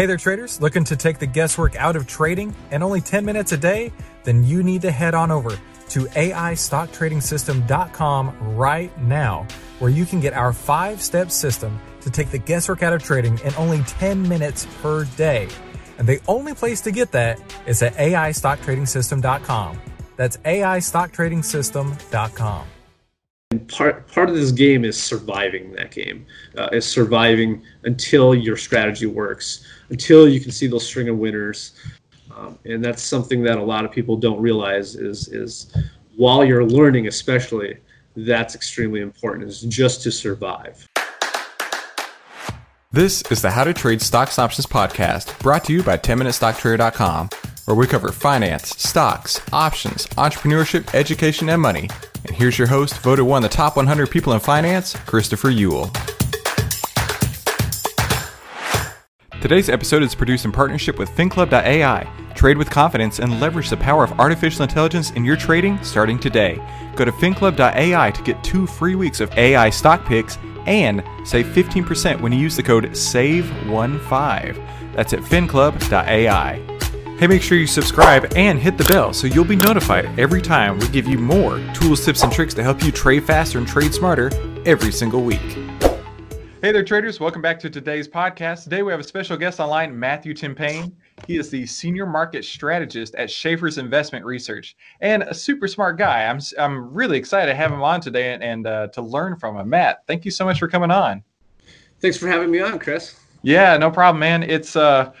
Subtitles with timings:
[0.00, 0.62] Hey there, traders.
[0.62, 3.92] Looking to take the guesswork out of trading and only 10 minutes a day?
[4.24, 9.46] Then you need to head on over to AIStockTradingSystem.com right now,
[9.78, 13.38] where you can get our five step system to take the guesswork out of trading
[13.40, 15.48] in only 10 minutes per day.
[15.98, 19.78] And the only place to get that is at AIStockTradingSystem.com.
[20.16, 22.66] That's AIStockTradingSystem.com.
[23.52, 26.24] And part part of this game is surviving that game,
[26.56, 31.72] uh, is surviving until your strategy works, until you can see those string of winners,
[32.36, 35.74] um, and that's something that a lot of people don't realize is is
[36.16, 37.76] while you're learning, especially,
[38.16, 39.48] that's extremely important.
[39.48, 40.86] Is just to survive.
[42.92, 47.30] This is the How to Trade Stocks Options podcast, brought to you by 10MinuteStockTrader.com,
[47.66, 51.88] where we cover finance, stocks, options, entrepreneurship, education, and money.
[52.26, 56.29] And here's your host, voted one of the top 100 people in finance, Christopher Uhl.
[59.40, 62.06] Today's episode is produced in partnership with FinClub.ai.
[62.34, 66.60] Trade with confidence and leverage the power of artificial intelligence in your trading starting today.
[66.94, 72.20] Go to FinClub.ai to get two free weeks of AI stock picks and save 15%
[72.20, 74.94] when you use the code SAVE15.
[74.94, 77.16] That's at finclub.ai.
[77.18, 80.78] Hey, make sure you subscribe and hit the bell so you'll be notified every time
[80.78, 83.94] we give you more tools, tips, and tricks to help you trade faster and trade
[83.94, 84.30] smarter
[84.66, 85.69] every single week.
[86.62, 87.18] Hey there, traders.
[87.18, 88.64] Welcome back to today's podcast.
[88.64, 90.92] Today we have a special guest online, Matthew Timpane.
[91.26, 96.24] He is the senior market strategist at Schaeffer's Investment Research and a super smart guy.
[96.24, 99.56] I'm, I'm really excited to have him on today and, and uh, to learn from
[99.56, 99.70] him.
[99.70, 101.22] Matt, thank you so much for coming on.
[101.98, 103.18] Thanks for having me on, Chris.
[103.40, 104.42] Yeah, no problem, man.
[104.42, 105.12] It's uh,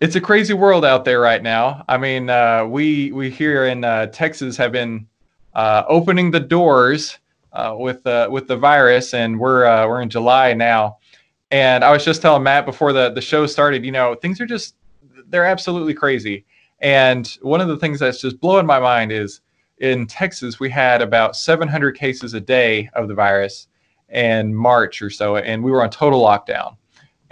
[0.00, 1.84] it's a crazy world out there right now.
[1.88, 5.06] I mean, uh, we we here in uh, Texas have been
[5.54, 7.18] uh, opening the doors
[7.58, 10.98] uh, with uh, with the virus, and we're uh, we're in July now.
[11.50, 14.46] And I was just telling Matt before the the show started, you know, things are
[14.46, 14.76] just
[15.28, 16.44] they're absolutely crazy.
[16.78, 19.40] And one of the things that's just blowing my mind is
[19.78, 23.66] in Texas we had about 700 cases a day of the virus
[24.08, 26.76] in March or so, and we were on total lockdown.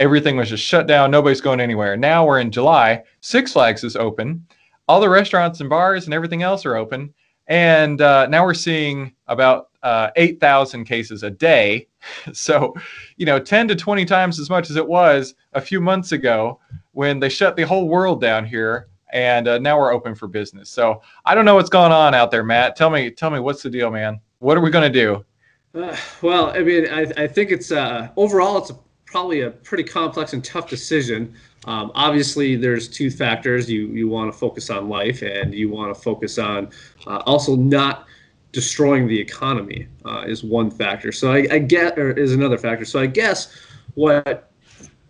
[0.01, 1.09] Everything was just shut down.
[1.09, 1.95] Nobody's going anywhere.
[1.95, 3.01] Now we're in July.
[3.21, 4.45] Six Flags is open.
[4.89, 7.13] All the restaurants and bars and everything else are open.
[7.47, 11.87] And uh, now we're seeing about uh, 8,000 cases a day.
[12.31, 12.73] So,
[13.17, 16.57] you know, 10 to 20 times as much as it was a few months ago
[16.93, 18.87] when they shut the whole world down here.
[19.11, 20.69] And uh, now we're open for business.
[20.69, 22.77] So I don't know what's going on out there, Matt.
[22.77, 24.21] Tell me, tell me what's the deal, man?
[24.39, 25.25] What are we going to do?
[25.75, 29.83] Uh, well, I mean, I, I think it's uh, overall it's a, probably a pretty
[29.83, 31.33] complex and tough decision.
[31.65, 33.69] Um, obviously, there's two factors.
[33.69, 36.69] You you want to focus on life, and you want to focus on
[37.05, 38.07] uh, also not
[38.61, 41.11] destroying the economy uh, is one factor.
[41.11, 42.85] So I, I get or is another factor.
[42.85, 43.55] So I guess
[43.93, 44.51] what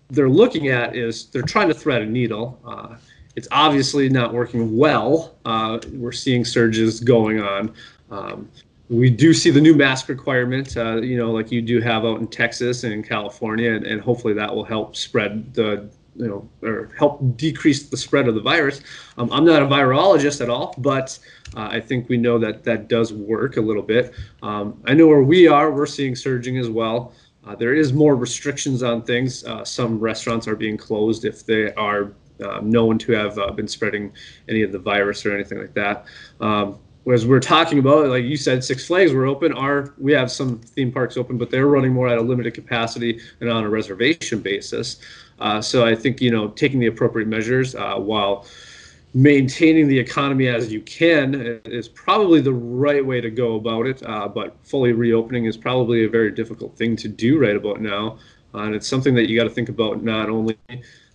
[0.10, 2.60] they're looking at is they're trying to thread a needle.
[2.66, 2.98] Uh,
[3.38, 5.38] it's obviously not working well.
[5.46, 7.74] Uh, we're seeing surges going on.
[8.12, 8.50] Um,
[8.90, 12.20] we do see the new mask requirement, uh, you know, like you do have out
[12.20, 16.50] in Texas and in California, and, and hopefully that will help spread the, you know,
[16.68, 18.82] or help decrease the spread of the virus.
[19.18, 21.18] Um, I'm not a virologist at all, but
[21.56, 24.14] uh, I think we know that that does work a little bit.
[24.42, 27.14] Um, I know where we are, we're seeing surging as well.
[27.46, 29.46] Uh, there is more restrictions on things.
[29.46, 32.12] Uh, some restaurants are being closed if they are
[32.44, 34.12] uh, known to have uh, been spreading
[34.50, 36.06] any of the virus or anything like that.
[36.42, 36.78] Um,
[37.12, 39.54] as we're talking about, like you said, Six Flags were open.
[39.54, 43.22] Our we have some theme parks open, but they're running more at a limited capacity
[43.40, 44.98] and on a reservation basis.
[45.40, 48.46] Uh, so I think you know taking the appropriate measures uh, while
[49.14, 54.04] maintaining the economy as you can is probably the right way to go about it.
[54.06, 58.18] Uh, but fully reopening is probably a very difficult thing to do right about now,
[58.54, 60.58] uh, and it's something that you got to think about not only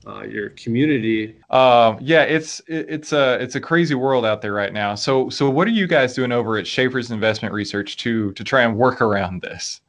[0.07, 1.37] uh, your community.
[1.51, 4.95] Um, yeah, it's it, it's a it's a crazy world out there right now.
[4.95, 8.63] So so what are you guys doing over at Schaeffer's Investment Research to to try
[8.63, 9.81] and work around this?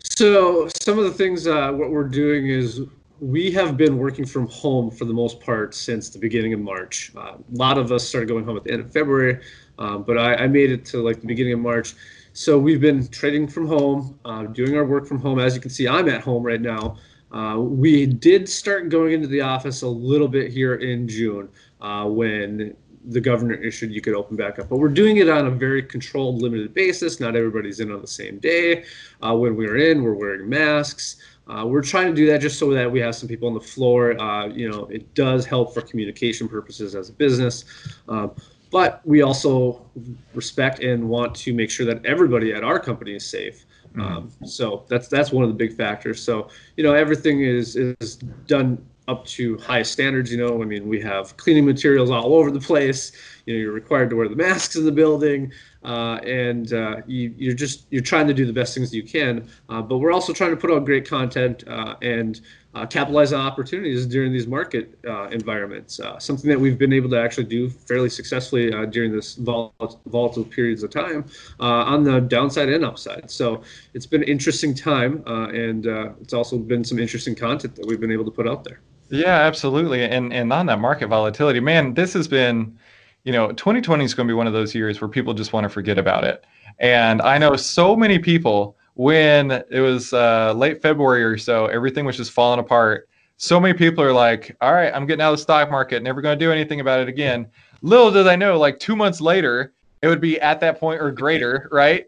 [0.00, 2.80] So some of the things uh, what we're doing is
[3.20, 7.12] we have been working from home for the most part since the beginning of March.
[7.16, 9.40] Uh, a lot of us started going home at the end of February,
[9.78, 11.94] um, but I, I, made it to like the beginning of March.
[12.32, 15.40] So we've been trading from home, uh, doing our work from home.
[15.40, 16.96] As you can see, I'm at home right now.
[17.32, 21.48] Uh, we did start going into the office a little bit here in June
[21.80, 22.74] uh, when
[23.08, 24.68] the governor issued you could open back up.
[24.68, 27.20] But we're doing it on a very controlled, limited basis.
[27.20, 28.84] Not everybody's in on the same day.
[29.22, 31.16] Uh, when we're in, we're wearing masks.
[31.48, 33.60] Uh, we're trying to do that just so that we have some people on the
[33.60, 34.20] floor.
[34.20, 37.64] Uh, you know, it does help for communication purposes as a business.
[38.08, 38.32] Um,
[38.70, 39.86] but we also
[40.34, 43.64] respect and want to make sure that everybody at our company is safe.
[43.92, 44.00] Mm-hmm.
[44.00, 46.22] Um, so that's that's one of the big factors.
[46.22, 48.16] So you know everything is is
[48.46, 50.30] done up to high standards.
[50.30, 53.12] You know, I mean, we have cleaning materials all over the place.
[53.46, 55.50] You know, you're required to wear the masks in the building,
[55.84, 59.48] uh, and uh, you, are just you're trying to do the best things you can.
[59.68, 62.40] Uh, but we're also trying to put out great content uh, and
[62.74, 66.00] uh, capitalize on opportunities during these market uh, environments.
[66.18, 69.72] something that we've been able to actually do fairly successfully during this vol-
[70.06, 71.24] volatile periods of time
[71.60, 73.30] on the downside and upside.
[73.30, 73.62] So
[73.94, 75.86] it's been an interesting time, and
[76.20, 78.80] it's also been some interesting content that we've been able to put out there.
[79.10, 80.04] Yeah, absolutely.
[80.04, 82.78] And and on that market volatility, man, this has been,
[83.24, 85.64] you know, 2020 is going to be one of those years where people just want
[85.64, 86.44] to forget about it.
[86.78, 92.04] And I know so many people when it was uh, late February or so, everything
[92.04, 93.08] was just falling apart.
[93.36, 96.20] So many people are like, "All right, I'm getting out of the stock market, never
[96.20, 97.46] going to do anything about it again."
[97.82, 99.72] Little did I know, like two months later,
[100.02, 102.04] it would be at that point or greater, right?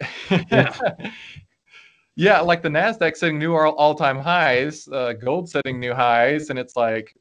[0.50, 0.76] Yeah.
[2.16, 6.58] Yeah, like the Nasdaq setting new all time highs, uh, gold setting new highs, and
[6.58, 7.16] it's like,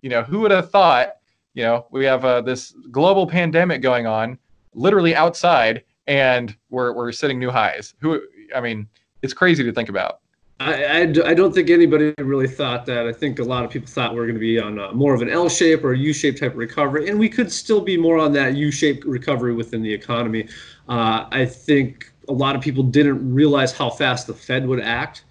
[0.00, 1.10] you know, who would have thought?
[1.54, 4.38] You know, we have uh, this global pandemic going on,
[4.74, 7.94] literally outside, and we're we're setting new highs.
[8.00, 8.22] Who?
[8.54, 8.88] I mean,
[9.22, 10.20] it's crazy to think about.
[10.60, 13.06] I, I, I, don't think anybody really thought that.
[13.06, 15.12] I think a lot of people thought we are going to be on a, more
[15.12, 17.80] of an L shape or a U shape type of recovery, and we could still
[17.80, 20.48] be more on that U shaped recovery within the economy.
[20.88, 25.24] Uh, I think a lot of people didn't realize how fast the Fed would act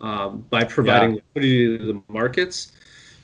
[0.00, 1.20] um, by providing yeah.
[1.34, 2.72] liquidity to the markets.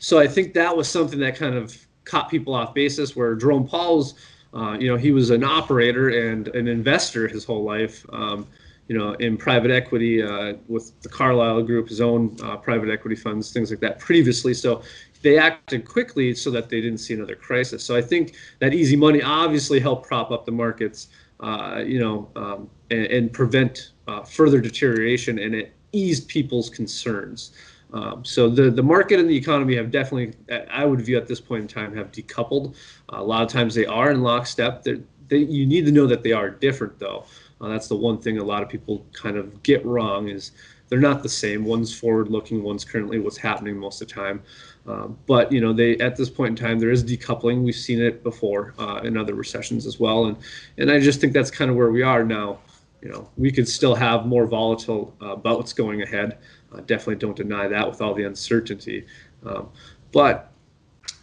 [0.01, 3.17] So I think that was something that kind of caught people off basis.
[3.17, 4.15] Where Jerome Powell's,
[4.55, 8.07] uh, you know, he was an operator and an investor his whole life.
[8.13, 8.47] Um,
[8.89, 13.17] you know, in private equity uh, with the Carlyle Group, his own uh, private equity
[13.17, 14.53] funds, things like that previously.
[14.53, 14.83] So
[15.23, 17.85] they acted quickly so that they didn't see another crisis.
[17.85, 21.09] So I think that easy money obviously helped prop up the markets
[21.43, 27.51] uh, you know, um, and, and, prevent uh, further deterioration, and it eased people's concerns.
[27.93, 30.33] Um, so the the market and the economy have definitely,
[30.71, 32.75] I would view at this point in time, have decoupled.
[33.13, 34.83] Uh, a lot of times they are in lockstep.
[34.83, 35.01] They,
[35.31, 37.25] you need to know that they are different, though.
[37.61, 40.53] Uh, that's the one thing a lot of people kind of get wrong is
[40.89, 41.65] they're not the same.
[41.65, 44.43] One's forward looking, one's currently what's happening most of the time.
[44.87, 47.63] Um, but you know, they at this point in time there is decoupling.
[47.63, 50.37] We've seen it before uh, in other recessions as well, and
[50.77, 52.59] and I just think that's kind of where we are now.
[53.01, 56.39] You know, we could still have more volatile uh, bouts going ahead.
[56.73, 59.07] Uh, definitely don't deny that with all the uncertainty.
[59.45, 59.69] Um,
[60.13, 60.53] but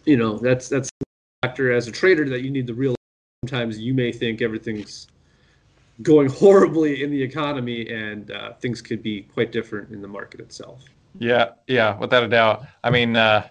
[0.05, 0.89] you know, that's that's
[1.41, 2.95] factor as a trader that you need the real.
[3.43, 5.07] Sometimes you may think everything's
[6.01, 10.39] going horribly in the economy, and uh, things could be quite different in the market
[10.39, 10.83] itself.
[11.17, 12.65] Yeah, yeah, without a doubt.
[12.83, 13.47] I mean, uh,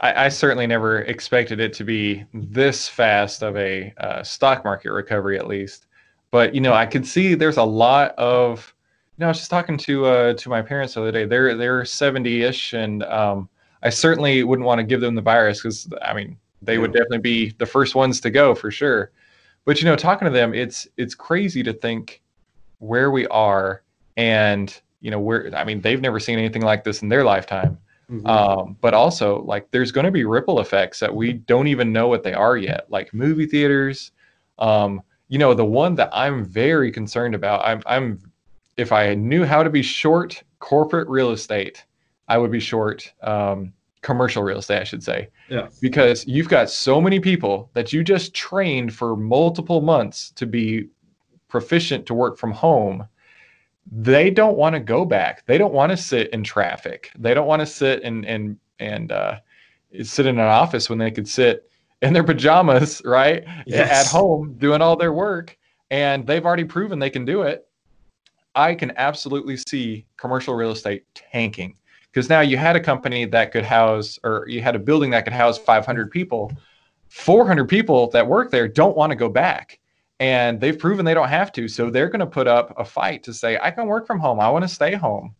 [0.00, 4.90] I, I, certainly never expected it to be this fast of a uh, stock market
[4.92, 5.86] recovery, at least.
[6.30, 8.72] But you know, I could see there's a lot of.
[9.16, 11.24] You know, I was just talking to uh, to my parents the other day.
[11.24, 13.48] They're they're 70ish, and um,
[13.82, 17.18] I certainly wouldn't want to give them the virus because I mean they would definitely
[17.18, 19.12] be the first ones to go for sure.
[19.64, 22.22] But you know, talking to them, it's it's crazy to think
[22.78, 23.82] where we are
[24.16, 27.78] and you know we're i mean they've never seen anything like this in their lifetime
[28.10, 28.26] mm-hmm.
[28.26, 32.08] um, but also like there's going to be ripple effects that we don't even know
[32.08, 34.12] what they are yet like movie theaters
[34.58, 38.20] um, you know the one that i'm very concerned about i'm i'm
[38.76, 41.84] if i knew how to be short corporate real estate
[42.28, 46.70] i would be short um, commercial real estate i should say yeah because you've got
[46.70, 50.88] so many people that you just trained for multiple months to be
[51.48, 53.06] proficient to work from home
[53.90, 55.44] they don't want to go back.
[55.46, 57.10] They don't want to sit in traffic.
[57.18, 59.38] They don't want to sit and and and uh,
[60.02, 61.70] sit in an office when they could sit
[62.02, 64.06] in their pajamas, right, yes.
[64.06, 65.56] at home doing all their work.
[65.90, 67.68] And they've already proven they can do it.
[68.56, 71.76] I can absolutely see commercial real estate tanking
[72.10, 75.24] because now you had a company that could house, or you had a building that
[75.24, 76.50] could house 500 people.
[77.08, 79.78] 400 people that work there don't want to go back
[80.18, 81.68] and they've proven they don't have to.
[81.68, 84.40] So they're going to put up a fight to say, I can work from home.
[84.40, 85.34] I want to stay home.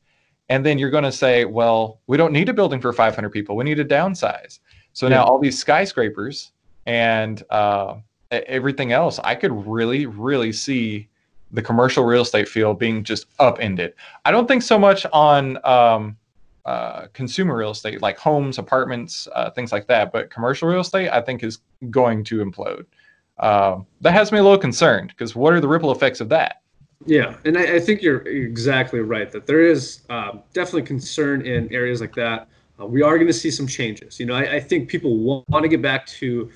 [0.49, 3.57] And then you're going to say, well, we don't need a building for 500 people.
[3.57, 4.61] We need to downsize.
[4.93, 5.17] So yeah.
[5.17, 6.53] now all these skyscrapers
[6.85, 7.97] and uh,
[8.31, 11.09] everything else, I could really, really see
[11.53, 13.95] the commercial real estate field being just upended.
[14.25, 16.17] I don't think so much on um,
[16.65, 20.13] uh, consumer real estate, like homes, apartments, uh, things like that.
[20.13, 21.59] But commercial real estate, I think, is
[21.91, 22.87] going to implode
[23.39, 26.63] uh, that has me a little concerned because what are the ripple effects of that?
[27.05, 31.73] Yeah, and I, I think you're exactly right that there is uh, definitely concern in
[31.73, 32.49] areas like that.
[32.81, 34.19] Uh, we are going to see some changes.
[34.19, 36.51] You know, I, I think people want, to get back to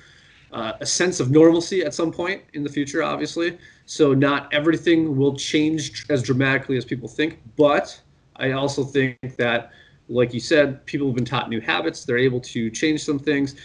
[0.53, 3.59] uh, a sense of normalcy at some point in the future, obviously.
[3.91, 8.01] So not everything will change as dramatically as people think, but
[8.37, 9.73] I also think that
[10.07, 12.05] like you said, people have been taught new habits.
[12.05, 13.57] They're able to change some things.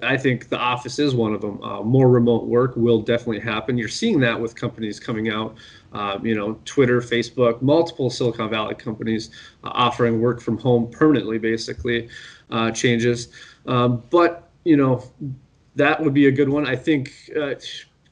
[0.00, 1.62] I think the office is one of them.
[1.62, 3.76] Uh, more remote work will definitely happen.
[3.76, 5.56] You're seeing that with companies coming out,
[5.92, 9.28] uh, you know, Twitter, Facebook, multiple Silicon Valley companies
[9.62, 12.08] uh, offering work from home permanently, basically,
[12.50, 13.28] uh, changes.
[13.66, 15.04] Um, but, you know,
[15.74, 16.66] that would be a good one.
[16.66, 17.54] I think uh,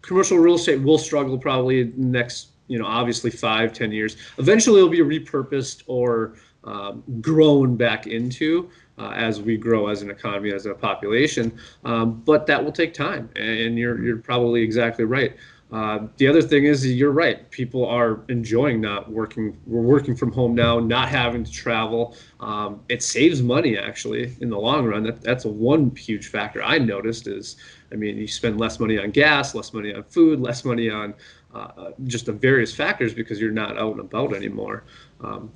[0.06, 4.16] commercial real estate will struggle probably next, you know, obviously five, ten years.
[4.38, 6.34] Eventually, it'll be repurposed or
[6.64, 11.58] um, grown back into uh, as we grow as an economy, as a population.
[11.84, 15.36] Um, but that will take time, and you're you're probably exactly right.
[15.74, 17.50] Uh, the other thing is you're right.
[17.50, 19.58] People are enjoying not working.
[19.66, 22.16] We're working from home now, not having to travel.
[22.38, 25.02] Um, it saves money actually in the long run.
[25.02, 27.56] That, that's a one huge factor I noticed is,
[27.90, 31.12] I mean, you spend less money on gas, less money on food, less money on
[31.52, 34.84] uh, just the various factors because you're not out and about anymore.
[35.22, 35.50] Um,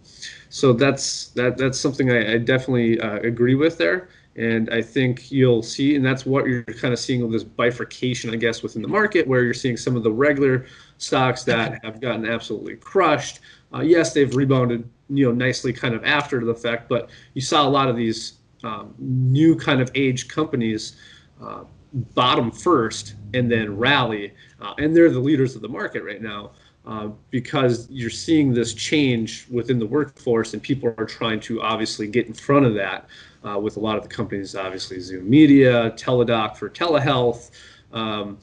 [0.49, 4.09] so that's that that's something I, I definitely uh, agree with there.
[4.39, 8.31] And I think you'll see, and that's what you're kind of seeing with this bifurcation,
[8.33, 10.67] I guess, within the market, where you're seeing some of the regular
[10.99, 13.41] stocks that have gotten absolutely crushed.
[13.75, 17.67] Uh, yes, they've rebounded, you know, nicely kind of after the fact, but you saw
[17.67, 20.95] a lot of these um, new kind of age companies
[21.43, 21.65] uh,
[22.15, 26.53] bottom first and then rally, uh, and they're the leaders of the market right now.
[26.87, 32.07] Uh, because you're seeing this change within the workforce, and people are trying to obviously
[32.07, 33.07] get in front of that
[33.45, 37.51] uh, with a lot of the companies, obviously Zoom Media, Teladoc for telehealth.
[37.93, 38.39] Um,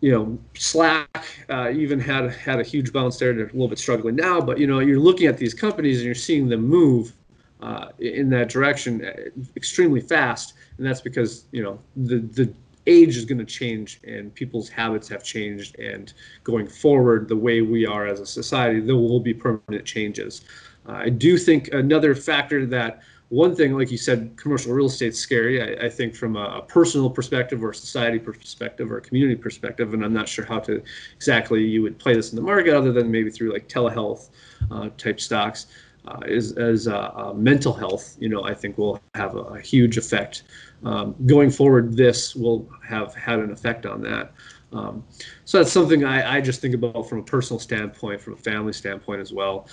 [0.00, 3.32] you know, Slack uh, even had had a huge bounce there.
[3.32, 6.06] They're a little bit struggling now, but you know, you're looking at these companies and
[6.06, 7.14] you're seeing them move
[7.62, 9.12] uh, in that direction uh,
[9.56, 12.52] extremely fast, and that's because you know the the
[12.86, 17.62] age is going to change and people's habits have changed and going forward the way
[17.62, 20.42] we are as a society there will be permanent changes
[20.88, 23.00] uh, i do think another factor that
[23.34, 26.62] one thing like you said commercial real estate's scary i, I think from a, a,
[26.62, 30.82] personal perspective or society perspective or community perspective and i'm not sure how to
[31.16, 34.30] exactly you would play this in the market other than maybe through like telehealth
[34.70, 35.66] uh, type stocks
[36.06, 39.60] uh, is as uh, uh, mental health, you know, I think will have a, a
[39.60, 40.42] huge effect.
[40.84, 44.32] Um, going forward, this will have had an effect on that.
[44.72, 45.04] Um,
[45.44, 48.72] so that's something I, I, just think about from a personal standpoint, from a family
[48.72, 49.68] standpoint as well.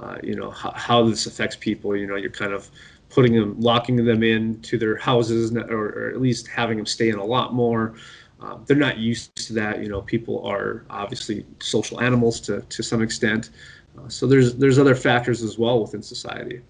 [0.00, 1.96] Uh, you know, how, how, this affects people.
[1.96, 2.70] You know, you're kind of
[3.12, 7.10] putting them, locking them in to their houses, or, or at least having them stay
[7.10, 7.94] in a lot more.
[8.40, 9.80] Um, they're not used to that.
[9.80, 13.50] You know, people are obviously social animals to, to some extent.
[13.98, 16.62] Uh, so there's there's other factors as well within society.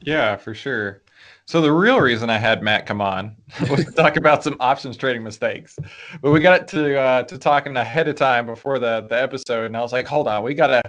[0.00, 1.00] Yeah, for sure.
[1.48, 3.34] So the real reason I had Matt come on
[3.70, 5.78] was to talk about some options trading mistakes,
[6.20, 9.74] but we got to uh, to talking ahead of time before the the episode, and
[9.74, 10.82] I was like, hold on, we gotta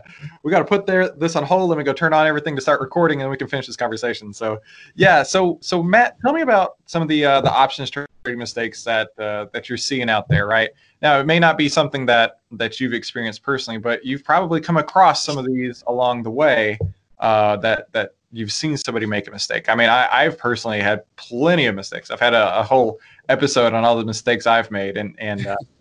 [0.43, 2.81] we gotta put there this on hold, and we go turn on everything to start
[2.81, 4.33] recording, and we can finish this conversation.
[4.33, 4.59] So
[4.95, 8.83] yeah, so so Matt, tell me about some of the uh, the options trading mistakes
[8.83, 10.71] that uh, that you're seeing out there, right?
[11.01, 14.75] Now, it may not be something that that you've experienced personally, but you've probably come
[14.75, 16.77] across some of these along the way
[17.19, 19.69] uh, that that you've seen somebody make a mistake.
[19.69, 22.11] I mean, I, have personally had plenty of mistakes.
[22.11, 25.55] I've had a, a, whole episode on all the mistakes I've made, and and uh,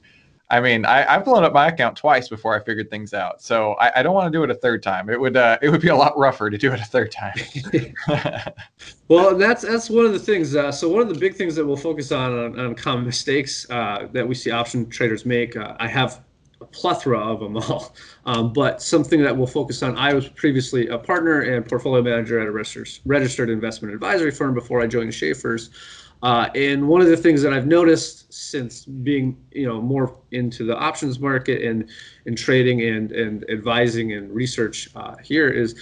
[0.50, 3.42] I mean, I, have blown up my account twice before I figured things out.
[3.42, 5.10] So I, I don't want to do it a third time.
[5.10, 7.34] It would uh, it would be a lot rougher to do it a third time.
[9.08, 10.56] well, that's that's one of the things.
[10.56, 13.68] Uh, so one of the big things that we'll focus on on, on common mistakes
[13.68, 15.54] uh, that we see option traders make.
[15.54, 16.22] Uh, I have
[16.60, 17.94] a plethora of them all,
[18.26, 19.96] um, but something that we'll focus on.
[19.96, 24.80] I was previously a partner and portfolio manager at a registered investment advisory firm before
[24.80, 25.70] I joined Schaeffer's.
[26.22, 30.64] Uh, and one of the things that I've noticed since being, you know, more into
[30.64, 31.88] the options market and
[32.26, 35.76] and trading and and advising and research uh, here is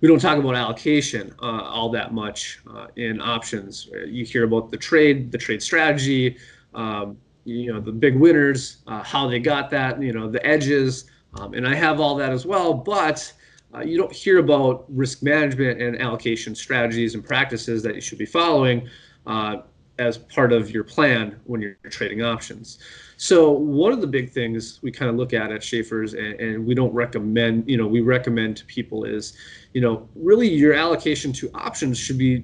[0.00, 3.88] we don't talk about allocation uh, all that much uh, in options.
[4.06, 6.38] You hear about the trade, the trade strategy,
[6.72, 11.10] um, you know, the big winners, uh, how they got that, you know, the edges,
[11.34, 13.32] um, and I have all that as well, but.
[13.72, 18.18] Uh, you don't hear about risk management and allocation strategies and practices that you should
[18.18, 18.88] be following
[19.28, 19.58] uh,
[20.00, 22.78] as part of your plan when you're trading options.
[23.18, 26.66] So one of the big things we kind of look at at Schaeffer's and, and,
[26.66, 29.34] we don't recommend, you know, we recommend to people is,
[29.74, 32.42] you know, really your allocation to options should be,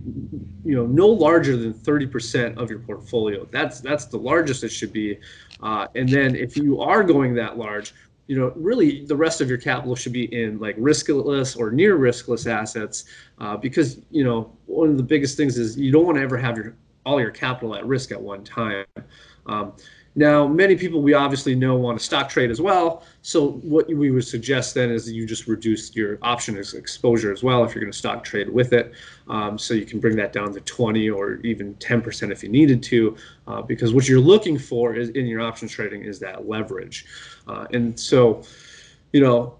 [0.64, 3.48] you know, no larger than 30% of your portfolio.
[3.50, 5.18] That's that's the largest it should be.
[5.62, 7.94] Uh, and then if you are going that large,
[8.26, 11.96] you know, really the rest of your capital should be in like riskless or near
[11.96, 13.04] riskless assets,
[13.38, 16.36] uh, because you know one of the biggest things is you don't want to ever
[16.36, 18.84] have your all your capital at risk at one time.
[19.46, 19.72] Um,
[20.18, 23.04] Now, many people we obviously know want to stock trade as well.
[23.20, 27.42] So what we would suggest then is that you just reduce your option exposure as
[27.42, 28.92] well if you're going to stock trade with it.
[29.28, 32.82] Um, so you can bring that down to 20 or even 10% if you needed
[32.84, 33.14] to,
[33.46, 37.04] uh, because what you're looking for is in your options trading is that leverage.
[37.46, 38.42] Uh, and so,
[39.12, 39.54] you know,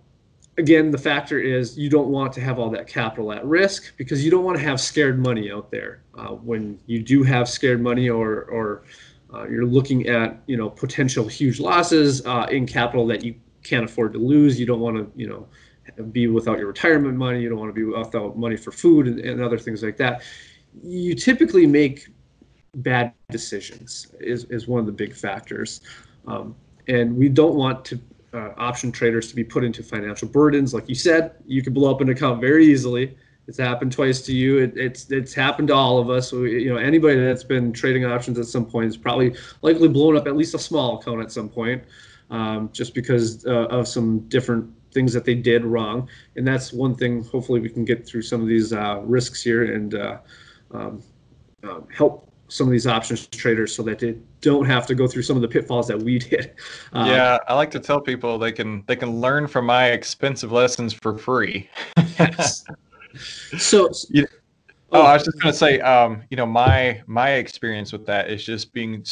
[0.59, 4.25] again, the factor is you don't want to have all that capital at risk because
[4.25, 6.03] you don't want to have scared money out there.
[6.17, 8.85] Uh, when you do have scared money or, or
[9.35, 13.85] uh, you're looking at you know potential huge losses uh, in capital that you can't
[13.85, 14.59] afford to lose.
[14.59, 15.47] You don't want to you know
[16.11, 17.41] be without your retirement money.
[17.41, 20.23] You don't want to be without money for food and, and other things like that.
[20.83, 22.09] You typically make
[22.77, 25.81] bad decisions is, is one of the big factors.
[26.27, 26.55] Um,
[26.89, 28.01] and we don't want to
[28.37, 30.75] uh, option traders to be put into financial burdens.
[30.75, 33.17] Like you said, you can blow up an account very easily.
[33.49, 34.59] It's happened twice to you.
[34.59, 36.33] It, it's it's happened to all of us.
[36.33, 40.27] you know, anybody that's been trading options at some point has probably likely blown up
[40.27, 41.85] at least a small account at some point,
[42.31, 46.09] um, just because uh, of some different things that they did wrong.
[46.35, 47.23] And that's one thing.
[47.25, 50.19] Hopefully, we can get through some of these uh, risks here and uh,
[50.73, 51.03] um,
[51.63, 55.23] um help some of these options traders so that they don't have to go through
[55.23, 56.53] some of the pitfalls that we did.
[56.93, 60.53] Um, yeah, I like to tell people they can they can learn from my expensive
[60.53, 61.69] lessons for free.
[62.19, 62.65] yes.
[63.57, 64.27] So, you,
[64.93, 68.31] oh, I was just going to say, um, you know, my my experience with that
[68.31, 69.03] is just being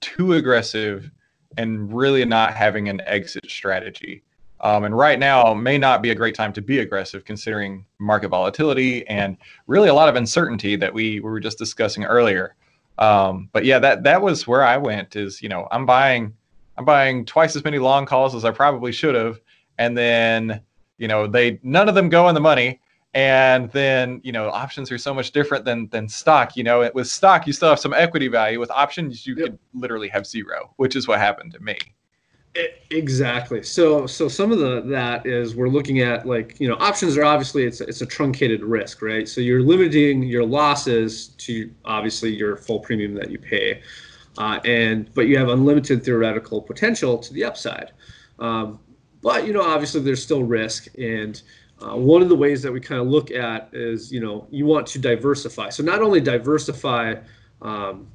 [0.00, 1.10] too aggressive
[1.58, 4.22] and really not having an exit strategy.
[4.62, 8.28] Um, and right now may not be a great time to be aggressive considering market
[8.28, 12.54] volatility and really a lot of uncertainty that we, we were just discussing earlier.
[13.00, 15.16] Um, but yeah, that that was where I went.
[15.16, 16.34] Is you know I'm buying
[16.76, 19.40] I'm buying twice as many long calls as I probably should have,
[19.78, 20.60] and then
[20.98, 22.78] you know they none of them go in the money,
[23.14, 27.08] and then you know options are so much different than than stock you know with
[27.08, 29.46] stock you still have some equity value with options you yep.
[29.46, 31.76] could literally have zero which is what happened to me
[32.90, 37.16] exactly so so some of the that is we're looking at like you know options
[37.16, 42.34] are obviously it's it's a truncated risk right so you're limiting your losses to obviously
[42.34, 43.80] your full premium that you pay
[44.38, 47.92] uh, and but you have unlimited theoretical potential to the upside
[48.40, 48.80] um,
[49.22, 51.42] but you know obviously there's still risk and
[51.82, 54.66] uh, one of the ways that we kind of look at is, you know, you
[54.66, 55.70] want to diversify.
[55.70, 57.14] So not only diversify,
[57.62, 58.06] um,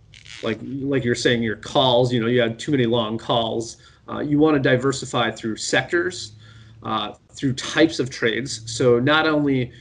[0.44, 2.14] like like you're saying, your calls.
[2.14, 3.78] You know, you had too many long calls.
[4.10, 6.34] Uh, you want to diversify through sectors,
[6.84, 8.62] uh, through types of trades.
[8.72, 9.72] So not only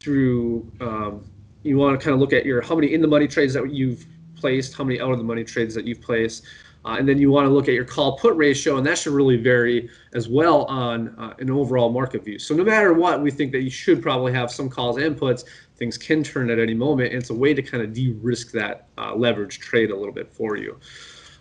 [0.00, 1.24] through um,
[1.66, 3.70] you want to kind of look at your how many in the money trades that
[3.70, 6.44] you've placed, how many out of the money trades that you've placed,
[6.84, 9.12] uh, and then you want to look at your call put ratio, and that should
[9.12, 12.38] really vary as well on uh, an overall market view.
[12.38, 15.44] So no matter what, we think that you should probably have some calls and puts.
[15.76, 18.86] Things can turn at any moment, and it's a way to kind of de-risk that
[18.96, 20.78] uh, leverage trade a little bit for you.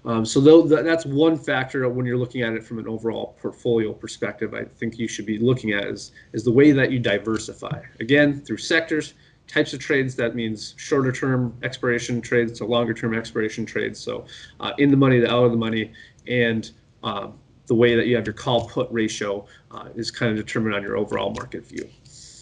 [0.05, 3.91] Um, so though that's one factor when you're looking at it from an overall portfolio
[3.91, 4.53] perspective.
[4.53, 7.81] I think you should be looking at is is the way that you diversify.
[7.99, 9.15] Again, through sectors,
[9.47, 13.99] types of trades, that means shorter term expiration trades to longer term expiration trades.
[13.99, 14.25] So
[14.59, 15.91] uh, in the money the out of the money,
[16.27, 16.69] and
[17.03, 17.29] uh,
[17.65, 20.83] the way that you have your call put ratio uh, is kind of determined on
[20.83, 21.89] your overall market view.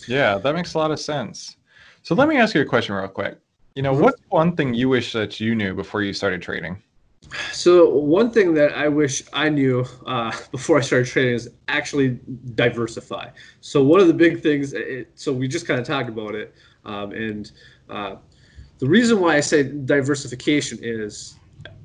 [0.08, 1.56] Yeah, that makes a lot of sense.
[2.02, 3.38] So let me ask you a question real quick.
[3.76, 4.04] You know, mm-hmm.
[4.04, 6.82] what's one thing you wish that you knew before you started trading?
[7.52, 12.20] So one thing that I wish I knew uh, before I started trading is actually
[12.56, 13.30] diversify.
[13.62, 16.54] So one of the big things, it, so we just kind of talked about it,
[16.86, 17.52] um, and
[17.90, 18.16] uh,
[18.80, 21.36] the reason why I say diversification is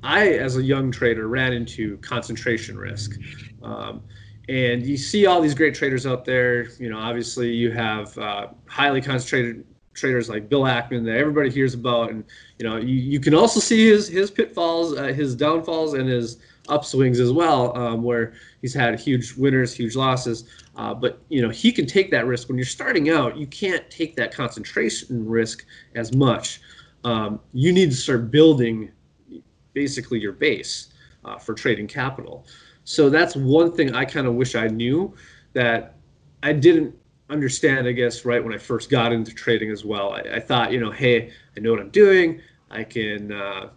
[0.03, 3.17] I, as a young trader, ran into concentration risk.
[3.63, 4.01] Um,
[4.49, 6.69] and you see all these great traders out there.
[6.79, 9.63] You know, obviously you have uh, highly concentrated
[9.99, 12.23] traders like Bill Ackman that everybody hears about, and
[12.57, 16.37] you know you, you can also see his his pitfalls, uh, his downfalls, and his
[16.67, 20.45] upswings as well, um, where he's had huge winners, huge losses.
[20.75, 23.37] Uh, but you know he can take that risk when you're starting out.
[23.37, 26.61] You can't take that concentration risk as much.
[27.03, 28.91] Um, you need to start building
[29.73, 30.93] basically your base
[31.25, 32.45] uh, for trading capital.
[32.83, 35.13] So that's one thing I kind of wish I knew
[35.53, 35.95] that
[36.41, 36.95] I didn't
[37.29, 40.13] understand, I guess, right when I first got into trading as well.
[40.13, 42.41] I, I thought, you know, hey, I know what I'm doing.
[42.71, 43.69] I can uh,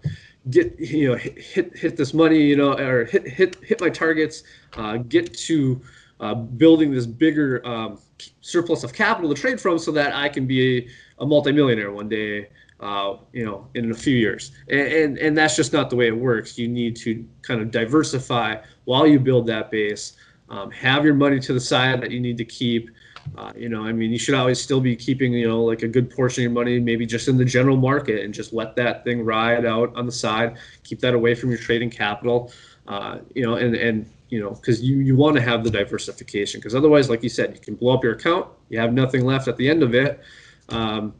[0.50, 4.42] get, you know, hit hit this money, you know, or hit hit hit my targets,
[4.76, 5.80] uh, get to
[6.20, 7.98] uh, building this bigger um,
[8.40, 10.88] surplus of capital to trade from, so that I can be a,
[11.20, 12.48] a multimillionaire one day.
[12.80, 16.08] Uh, you know, in a few years, and, and and that's just not the way
[16.08, 16.58] it works.
[16.58, 20.16] You need to kind of diversify while you build that base.
[20.48, 22.90] Um, have your money to the side that you need to keep,
[23.36, 25.88] Uh, you know, I mean, you should always still be keeping, you know, like a
[25.88, 29.04] good portion of your money, maybe just in the general market, and just let that
[29.04, 30.56] thing ride out on the side.
[30.84, 32.52] Keep that away from your trading capital.
[32.86, 36.58] Uh, you know, and and you know, because you you want to have the diversification,
[36.60, 39.46] because otherwise, like you said, you can blow up your account, you have nothing left
[39.48, 40.20] at the end of it.
[40.68, 41.14] Um,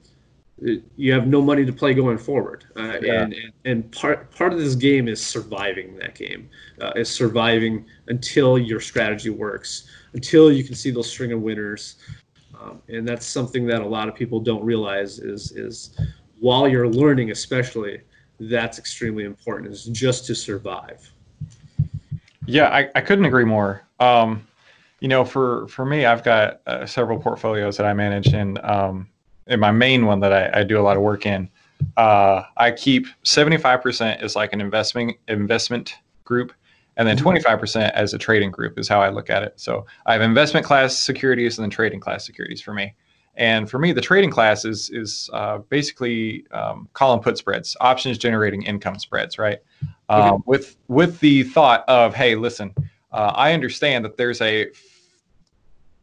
[0.97, 2.65] you have no money to play going forward.
[2.77, 3.23] Uh, yeah.
[3.23, 6.49] and, and, and part part of this game is surviving that game,
[6.81, 11.97] uh, is surviving until your strategy works, until you can see those string of winners.
[12.61, 15.99] Um, and that's something that a lot of people don't realize is is
[16.39, 18.01] while you're learning, especially,
[18.39, 19.73] that's extremely important.
[19.73, 21.11] Is just to survive.
[22.47, 23.83] Yeah, I, I couldn't agree more.
[24.01, 24.47] Um,
[25.01, 29.09] you know, for for me, I've got uh, several portfolios that I manage, and um,
[29.47, 31.49] in my main one that I, I do a lot of work in,
[31.97, 36.53] uh, I keep 75% as like an investment investment group,
[36.97, 37.79] and then 25% mm-hmm.
[37.95, 39.55] as a trading group is how I look at it.
[39.57, 42.95] So I have investment class securities and then trading class securities for me.
[43.35, 47.77] And for me, the trading class is is uh, basically um, call and put spreads,
[47.81, 49.59] options generating income spreads, right?
[50.11, 52.75] Um, With with the thought of, hey, listen,
[53.11, 54.69] uh, I understand that there's a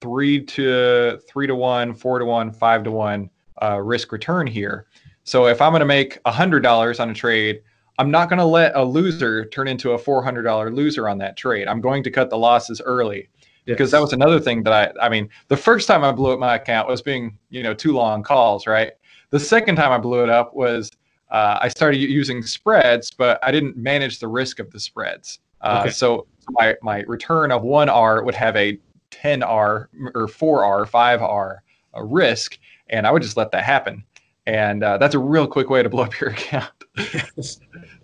[0.02, 3.30] three to three to one, four to one, five to one
[3.62, 4.88] uh, risk return here.
[5.24, 7.62] So if I'm going to make a hundred dollars on a trade,
[7.98, 11.18] I'm not going to let a loser turn into a four hundred dollar loser on
[11.20, 11.68] that trade.
[11.68, 13.30] I'm going to cut the losses early
[13.66, 15.06] because that was another thing that I.
[15.06, 17.94] I mean, the first time I blew up my account was being you know too
[17.94, 18.94] long calls, right?
[19.30, 20.90] The second time I blew it up was
[21.30, 25.40] uh, I started using spreads, but I didn't manage the risk of the spreads.
[25.62, 25.92] Uh, okay.
[25.92, 28.80] So my my return of one R would have a
[29.12, 31.58] 10R or 4R, 5R
[31.94, 32.58] a risk,
[32.90, 34.04] and I would just let that happen.
[34.46, 36.72] And uh, that's a real quick way to blow up your account.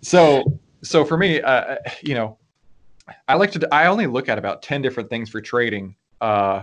[0.02, 0.44] so,
[0.82, 2.38] so for me, uh, you know,
[3.28, 3.68] I like to.
[3.72, 6.62] I only look at about ten different things for trading, uh,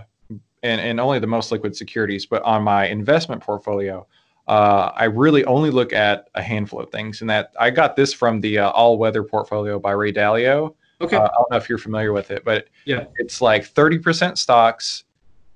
[0.62, 2.26] and and only the most liquid securities.
[2.26, 4.06] But on my investment portfolio,
[4.46, 8.12] uh, I really only look at a handful of things, and that I got this
[8.12, 10.74] from the uh, All Weather Portfolio by Ray Dalio.
[11.04, 11.16] Okay.
[11.16, 15.04] Uh, I don't know if you're familiar with it, but yeah, it's like 30% stocks,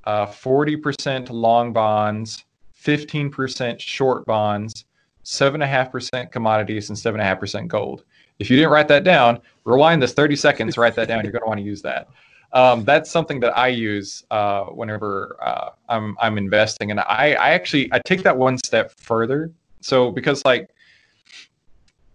[0.05, 2.45] uh, 40% long bonds,
[2.83, 4.85] 15% short bonds,
[5.25, 8.05] 7.5% commodities, and 7.5% gold.
[8.39, 11.25] If you didn't write that down, rewind this 30 seconds, write that down.
[11.25, 12.09] You're going to want to use that.
[12.53, 16.91] Um, that's something that I use uh, whenever uh, I'm, I'm investing.
[16.91, 19.51] And I, I actually, I take that one step further.
[19.81, 20.71] So because like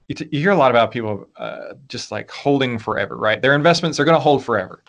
[0.07, 3.41] you, t- you hear a lot about people uh, just like holding forever, right?
[3.41, 4.83] Their investments are going to hold forever.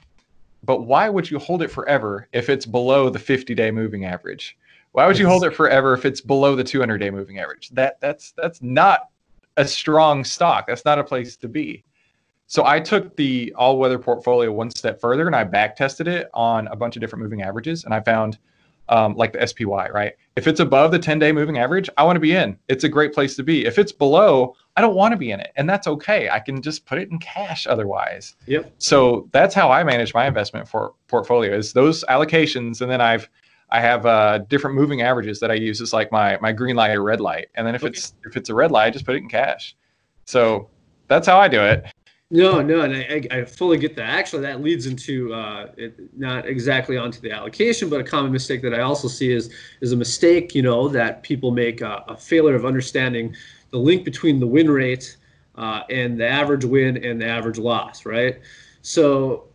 [0.65, 4.57] But why would you hold it forever if it's below the 50 day moving average?
[4.93, 7.71] Why would you hold it forever if it's below the 200 day moving average?
[7.71, 9.09] That that's that's not
[9.57, 10.67] a strong stock.
[10.67, 11.85] That's not a place to be.
[12.47, 16.29] So I took the all weather portfolio one step further and I back tested it
[16.33, 18.39] on a bunch of different moving averages and I found
[18.89, 20.13] um, like the SPY, right?
[20.37, 22.59] If it's above the 10 day moving average, I want to be in.
[22.69, 23.65] It's a great place to be.
[23.65, 25.53] If it's below, I don't want to be in it.
[25.57, 26.29] And that's okay.
[26.29, 28.35] I can just put it in cash otherwise.
[28.47, 28.75] Yep.
[28.79, 32.81] So that's how I manage my investment for portfolio is those allocations.
[32.81, 33.29] And then I've,
[33.71, 36.95] I have uh, different moving averages that I use as like my, my green light
[36.95, 37.49] or red light.
[37.55, 37.91] And then if okay.
[37.91, 39.77] it's, if it's a red light, I just put it in cash.
[40.27, 40.69] So
[41.09, 41.85] that's how I do it.
[42.31, 44.09] No, no, and I, I fully get that.
[44.09, 48.63] Actually, that leads into uh, it, not exactly onto the allocation, but a common mistake
[48.63, 52.17] that I also see is is a mistake, you know, that people make a, a
[52.17, 53.37] failure of understanding
[53.71, 55.17] the link between the win rate
[55.57, 58.41] uh, and the average win and the average loss, right?
[58.83, 59.49] So,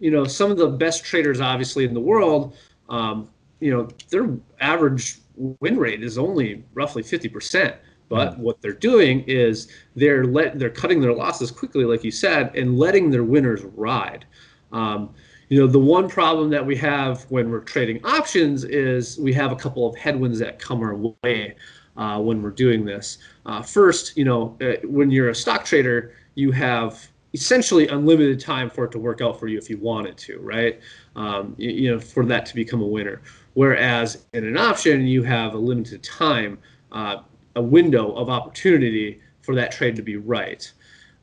[0.00, 2.56] you know, some of the best traders, obviously, in the world,
[2.88, 3.28] um,
[3.60, 4.28] you know, their
[4.60, 7.76] average win rate is only roughly fifty percent
[8.08, 12.54] but what they're doing is they're let they're cutting their losses quickly, like you said,
[12.56, 14.24] and letting their winners ride.
[14.72, 15.14] Um,
[15.48, 19.50] you know, the one problem that we have when we're trading options is we have
[19.50, 21.56] a couple of headwinds that come our way
[21.96, 23.18] uh, when we're doing this.
[23.46, 28.70] Uh, first, you know, uh, when you're a stock trader, you have essentially unlimited time
[28.70, 30.80] for it to work out for you if you wanted to, right?
[31.16, 33.22] Um, you, you, know, for that to become a winner.
[33.54, 36.58] Whereas in an option, you have a limited time.
[36.92, 37.22] Uh,
[37.58, 40.72] a window of opportunity for that trade to be right.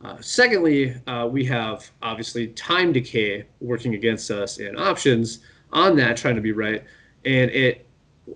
[0.04, 5.40] Uh, secondly, uh, we have obviously time decay working against us in options
[5.72, 6.84] on that trying to be right.
[7.24, 7.88] And it,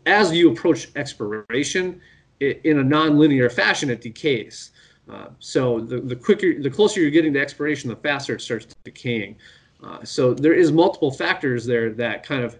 [0.05, 1.99] as you approach expiration,
[2.39, 4.71] it, in a nonlinear fashion, it decays.
[5.11, 8.67] Uh, so the, the quicker, the closer you're getting to expiration, the faster it starts
[8.85, 9.35] decaying.
[9.83, 12.57] Uh, so there is multiple factors there that kind of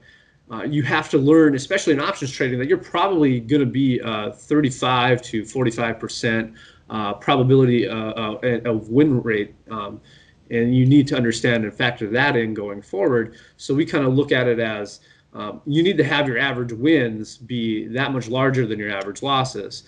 [0.51, 4.01] uh, you have to learn, especially in options trading, that you're probably going to be
[4.01, 6.53] uh, 35 to 45 percent
[6.89, 10.01] uh, probability uh, uh, of win rate, um,
[10.49, 13.35] and you need to understand and factor that in going forward.
[13.57, 15.01] So we kind of look at it as
[15.33, 19.21] um, you need to have your average wins be that much larger than your average
[19.21, 19.83] losses.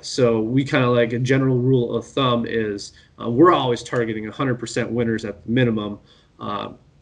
[0.00, 4.90] So we kind of like a general rule of thumb is we're always targeting 100%
[4.90, 5.98] winners at the minimum.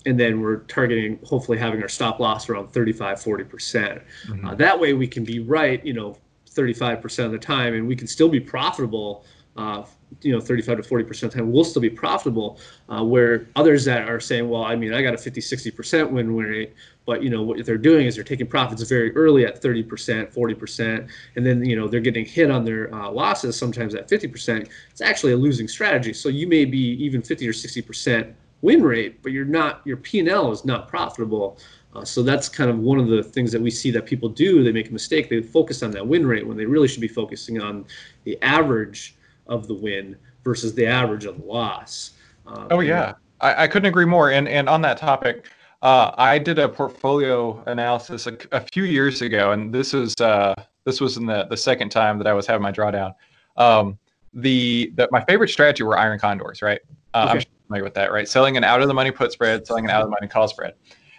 [0.07, 4.03] And then we're targeting hopefully having our stop loss around 35 40 percent.
[4.27, 4.47] Mm-hmm.
[4.47, 6.17] uh, that way we can be right you know
[6.51, 9.25] 35 percent of the time and we can still be profitable
[9.57, 9.85] uh,
[10.23, 11.53] you know 35 to 40 percent of the time.
[11.53, 12.59] We'll still be profitable
[12.89, 16.11] uh, where others that are saying well i mean i got a 50 60 percent
[16.11, 16.75] win win rate
[17.07, 20.33] but you know what they're doing is they're taking profits very early at 30 percent
[20.33, 24.09] 40 percent and then you know they're getting hit on their uh, losses sometimes at
[24.09, 24.69] 50 percent.
[24.91, 26.13] It's actually a losing strategy.
[26.13, 29.97] So you may be even 50 or 60 percent win rate, but you're not your
[29.97, 31.59] P&L is not profitable.
[31.95, 34.63] Uh, so that's kind of one of the things that we see that people do.
[34.63, 35.29] They make a mistake.
[35.29, 37.85] They focus on that win rate when they really should be focusing on
[38.25, 42.13] the average of the win versus the average of the loss.
[42.47, 44.31] Um, oh yeah, I, I, couldn't agree more.
[44.31, 45.47] And and on that topic,
[45.83, 50.55] uh, I did a portfolio analysis a, a, few years ago, and this was uh,
[50.85, 53.15] this was in the the second time that I was having my drawdown.
[53.57, 53.99] Um,
[54.33, 56.81] the, the my favorite strategy were iron condors, right?
[57.15, 57.39] Uh, okay.
[57.39, 58.29] I'm familiar with that, right?
[58.29, 60.49] Selling an out of the money put spread, selling an out of the money call
[60.49, 60.75] spread.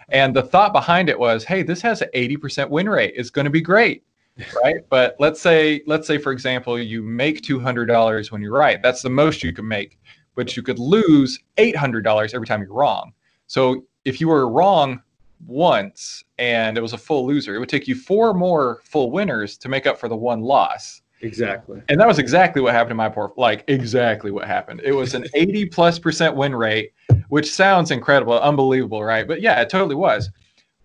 [0.09, 3.13] And the thought behind it was, hey, this has an 80% win rate.
[3.15, 4.03] It's going to be great.
[4.63, 4.77] Right.
[4.89, 8.81] But let's say, let's say, for example, you make $200 when you're right.
[8.81, 9.99] That's the most you can make,
[10.35, 13.11] but you could lose $800 every time you're wrong.
[13.45, 15.03] So if you were wrong
[15.45, 19.57] once and it was a full loser, it would take you four more full winners
[19.57, 21.01] to make up for the one loss.
[21.21, 21.81] Exactly.
[21.89, 23.37] And that was exactly what happened in my port.
[23.37, 24.81] Like exactly what happened.
[24.83, 26.93] It was an 80 plus percent win rate,
[27.29, 29.27] which sounds incredible, unbelievable, right?
[29.27, 30.29] But yeah, it totally was.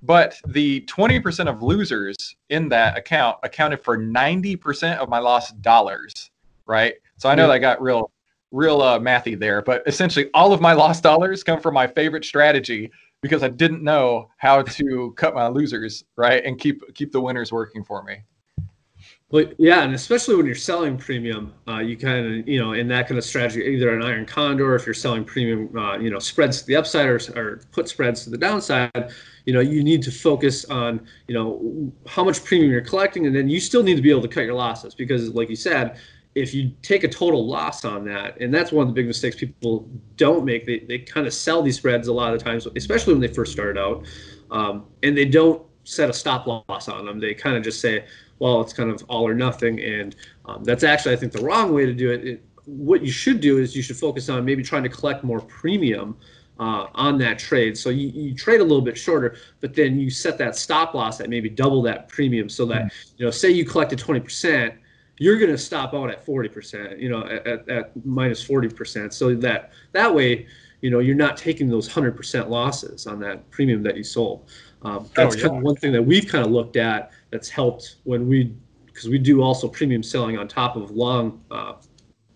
[0.02, 6.30] But the 20% of losers in that account accounted for 90% of my lost dollars,
[6.66, 6.94] right?
[7.16, 7.54] So I know yeah.
[7.54, 8.10] that got real,
[8.52, 9.62] real uh, mathy there.
[9.62, 12.90] But essentially, all of my lost dollars come from my favorite strategy
[13.22, 17.50] because I didn't know how to cut my losers, right, and keep keep the winners
[17.50, 18.18] working for me.
[19.28, 22.86] But yeah, and especially when you're selling premium, uh, you kind of, you know, in
[22.88, 26.20] that kind of strategy, either an iron condor, if you're selling premium, uh, you know,
[26.20, 29.10] spreads to the upside or, or put spreads to the downside,
[29.44, 33.26] you know, you need to focus on, you know, how much premium you're collecting.
[33.26, 35.56] And then you still need to be able to cut your losses because, like you
[35.56, 35.98] said,
[36.36, 39.34] if you take a total loss on that, and that's one of the big mistakes
[39.34, 43.14] people don't make, they, they kind of sell these spreads a lot of times, especially
[43.14, 44.06] when they first start out,
[44.52, 47.20] um, and they don't set a stop loss on them.
[47.20, 48.04] They kind of just say,
[48.38, 49.80] well, it's kind of all or nothing.
[49.80, 52.26] And um, that's actually, I think, the wrong way to do it.
[52.26, 52.44] it.
[52.64, 56.16] What you should do is you should focus on maybe trying to collect more premium
[56.58, 57.78] uh, on that trade.
[57.78, 61.20] So you, you trade a little bit shorter, but then you set that stop loss
[61.20, 64.74] at maybe double that premium so that, you know, say you collected 20%,
[65.18, 69.12] you're going to stop out at 40%, you know, at, at, at minus 40%.
[69.12, 70.46] So that that way,
[70.80, 74.50] you know, you're not taking those 100% losses on that premium that you sold.
[74.82, 75.44] Um, that's oh, yeah.
[75.46, 78.54] kind of one thing that we've kind of looked at that's helped when we,
[78.86, 81.74] because we do also premium selling on top of long uh,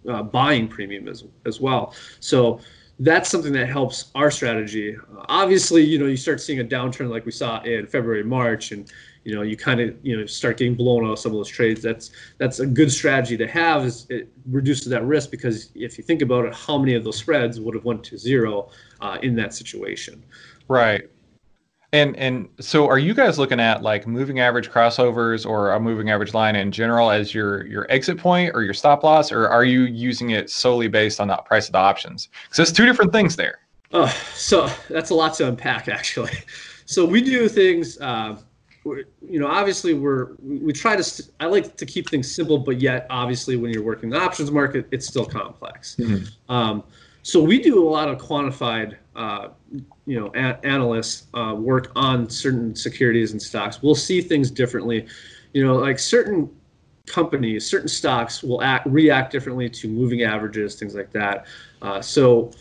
[0.09, 1.95] uh, buying premium as, as well.
[2.21, 2.61] So
[2.99, 4.97] that's something that helps our strategy.
[4.97, 8.73] Uh, obviously, you know, you start seeing a downturn like we saw in February, March,
[8.73, 8.91] and
[9.25, 11.49] you know, you kind of you know start getting blown out of some of those
[11.49, 11.83] trades.
[11.83, 13.85] That's that's a good strategy to have.
[13.85, 17.17] Is it reduces that risk because if you think about it, how many of those
[17.17, 20.23] spreads would have went to zero uh, in that situation?
[20.69, 21.11] Right.
[21.93, 26.11] And and so are you guys looking at like moving average crossovers or a moving
[26.11, 29.65] average line in general as your your exit point or your stop loss, or are
[29.65, 32.29] you using it solely based on the price of the options?
[32.45, 33.59] Because there's two different things there.
[33.93, 36.33] Oh, so that's a lot to unpack actually.
[36.87, 38.01] So we do things.
[38.01, 38.37] Uh,
[38.85, 41.23] you know, obviously we're we try to.
[41.39, 44.89] I like to keep things simple, but yet obviously when you're working the options market,
[44.91, 45.95] it's still complex.
[46.01, 46.53] Mm-hmm.
[46.53, 46.83] Um,
[47.23, 49.49] so we do a lot of quantified uh,
[50.07, 55.07] you know a- analysts uh, work on certain securities and stocks we'll see things differently.
[55.53, 56.51] You know like certain
[57.07, 61.47] companies certain stocks will act react differently to moving averages things like that.
[61.83, 62.53] Uh, so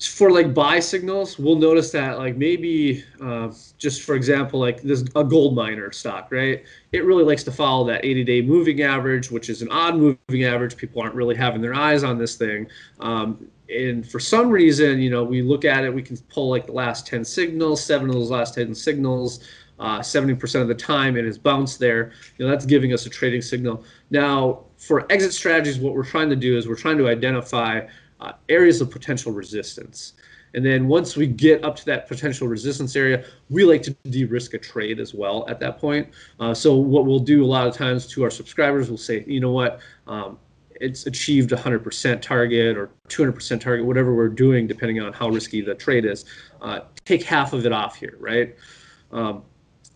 [0.00, 5.02] for like buy signals we'll notice that like maybe uh, just for example like this
[5.16, 6.64] a gold miner stock right?
[6.92, 10.44] It really likes to follow that 80 day moving average which is an odd moving
[10.44, 10.76] average.
[10.76, 12.68] People aren't really having their eyes on this thing.
[13.00, 16.66] Um, and for some reason, you know, we look at it, we can pull like
[16.66, 19.40] the last 10 signals, seven of those last 10 signals,
[19.78, 22.12] uh, 70% of the time it has bounced there.
[22.38, 23.84] You know, that's giving us a trading signal.
[24.10, 27.86] Now, for exit strategies, what we're trying to do is we're trying to identify
[28.20, 30.14] uh, areas of potential resistance.
[30.54, 34.54] And then once we get up to that potential resistance area, we like to de-risk
[34.54, 36.08] a trade as well at that point.
[36.38, 39.40] Uh, so what we'll do a lot of times to our subscribers, we'll say, you
[39.40, 40.38] know what, um,
[40.84, 45.74] it's achieved 100% target or 200% target, whatever we're doing, depending on how risky the
[45.74, 46.26] trade is,
[46.60, 48.54] uh, take half of it off here, right?
[49.10, 49.42] Um,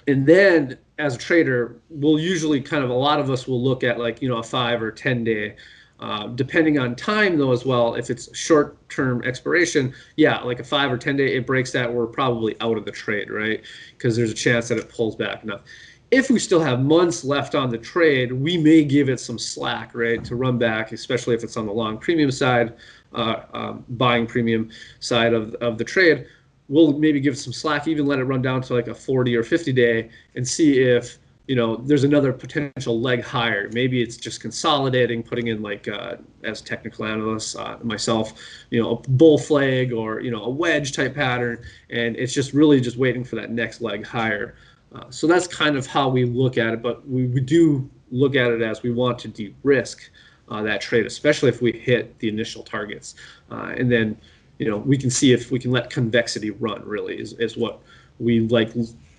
[0.07, 3.85] and then as a trader, we'll usually kind of a lot of us will look
[3.85, 5.57] at like you know a five or ten day.
[6.01, 10.64] Uh, depending on time though as well if it's short term expiration yeah like a
[10.64, 13.62] five or ten day it breaks that we're probably out of the trade right
[13.96, 15.62] because there's a chance that it pulls back enough
[16.11, 19.94] if we still have months left on the trade we may give it some slack
[19.94, 22.75] right to run back especially if it's on the long premium side
[23.14, 26.27] uh, um, buying premium side of, of the trade
[26.68, 29.42] we'll maybe give some slack, even let it run down to like a 40 or
[29.42, 33.71] 50 day and see if you know there's another potential leg higher.
[33.73, 38.35] Maybe it's just consolidating, putting in like uh, as technical analysts, uh, myself,
[38.68, 42.53] you know, a bull flag or you know a wedge type pattern, and it's just
[42.53, 44.57] really just waiting for that next leg higher.
[44.94, 48.35] Uh, so that's kind of how we look at it, but we, we do look
[48.35, 50.11] at it as we want to de-risk
[50.48, 53.14] uh, that trade, especially if we hit the initial targets,
[53.51, 54.18] uh, and then
[54.59, 56.85] you know, we can see if we can let convexity run.
[56.85, 57.81] Really, is, is what
[58.18, 58.72] we like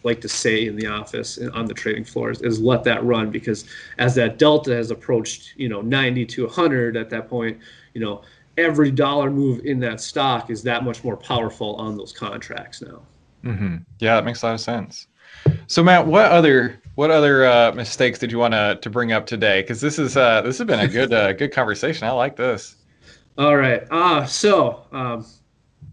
[0.04, 3.30] like to say in the office and on the trading floors is let that run
[3.30, 3.66] because
[3.98, 7.58] as that delta has approached you know 90 to 100 at that point
[7.94, 8.22] you know
[8.58, 13.02] every dollar move in that stock is that much more powerful on those contracts now
[13.44, 13.76] mm-hmm.
[14.00, 15.09] yeah that makes a lot of sense
[15.68, 19.26] so matt what other what other uh, mistakes did you want to to bring up
[19.26, 22.36] today because this is uh, this has been a good uh, good conversation i like
[22.36, 22.76] this
[23.40, 23.88] all right.
[23.90, 25.26] Uh, so um,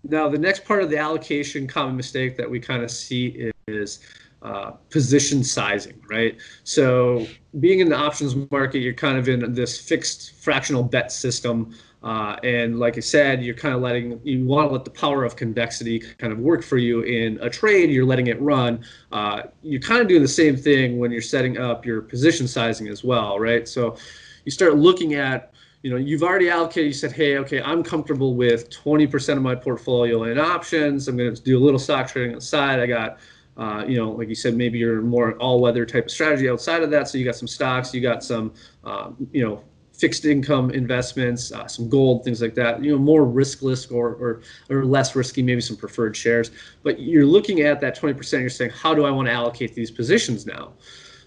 [0.03, 4.01] now the next part of the allocation common mistake that we kind of see is
[4.43, 6.37] uh, position sizing, right?
[6.65, 7.25] So
[7.61, 11.73] being in the options market, you're kind of in this fixed fractional bet system.
[12.07, 15.25] Uh, and like I said, you're kind of letting, you want to let the power
[15.25, 18.85] of convexity kind of work for you in a trade, you're letting it run.
[19.11, 22.87] Uh, you're kind of doing the same thing when you're setting up your position sizing
[22.87, 23.67] as well, right?
[23.67, 23.97] So
[24.45, 28.35] you start looking at you know you've already allocated you said hey okay i'm comfortable
[28.35, 32.31] with 20% of my portfolio in options i'm going to do a little stock trading
[32.31, 33.19] on the side i got
[33.57, 36.91] uh, you know like you said maybe you're more all-weather type of strategy outside of
[36.91, 38.53] that so you got some stocks you got some
[38.85, 39.63] um, you know
[39.99, 44.41] fixed income investments uh, some gold things like that you know more riskless or, or
[44.71, 46.51] or less risky maybe some preferred shares
[46.83, 49.91] but you're looking at that 20% you're saying how do i want to allocate these
[49.91, 50.73] positions now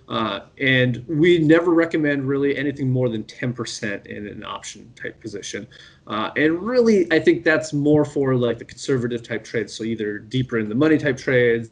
[0.10, 5.68] uh, and we never recommend really anything more than 10% in an option type position.
[6.08, 9.72] Uh, and really, I think that's more for like the conservative type trades.
[9.72, 11.70] So either deeper in the money type trades,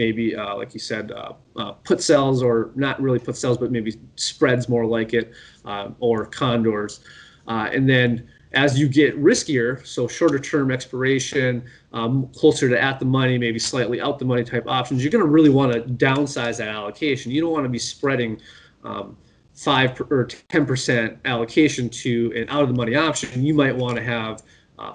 [0.00, 3.70] maybe uh, like you said, uh, uh, put sells or not really put sells but
[3.70, 5.32] maybe spreads more like it,
[5.66, 7.00] uh, or condors.
[7.46, 13.04] and then as you get riskier, so shorter term expiration, um, closer to at the
[13.04, 16.56] money, maybe slightly out the money type options, you're going to really want to downsize
[16.58, 17.30] that allocation.
[17.30, 18.40] You don't want to be spreading
[18.82, 19.16] um,
[19.54, 23.44] five or ten percent allocation to an out of the money option.
[23.44, 24.42] You might want to have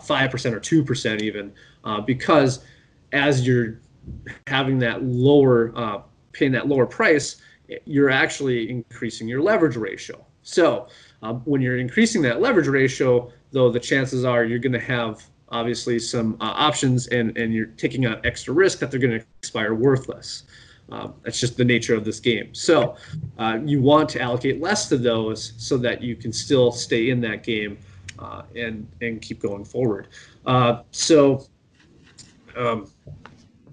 [0.02, 1.54] five uh, percent or two percent even,
[1.86, 2.65] uh, because
[3.13, 3.80] as you're
[4.48, 7.38] having that lower, uh, paying that lower price,
[7.86, 10.24] you're actually increasing your leverage ratio.
[10.44, 10.88] So
[11.24, 15.24] uh, when you're increasing that leverage ratio, though the chances are you're going to have
[15.50, 19.26] obviously some uh, options and, and you're taking on extra risk that they're going to
[19.39, 20.44] expire worthless.
[20.91, 22.54] Um, that's just the nature of this game.
[22.54, 22.96] So
[23.39, 27.22] uh, you want to allocate less to those so that you can still stay in
[27.22, 27.80] that game
[28.20, 30.10] uh, and and keep going forward.
[30.46, 31.48] Uh, so
[32.56, 32.88] um,